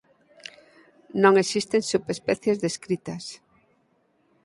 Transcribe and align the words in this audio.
Non 1.21 1.33
existen 1.43 1.81
subespecies 1.91 2.61
descritas. 2.65 3.23